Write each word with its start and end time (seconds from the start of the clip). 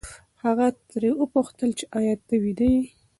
هغه 0.43 0.67
ترې 0.89 1.09
وپوښتل 1.21 1.69
چې 1.79 1.85
ایا 1.97 2.13
ته 2.27 2.35
ویده 2.43 2.67
یې؟ 2.73 2.83